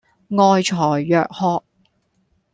[0.29, 1.63] 愛才若渴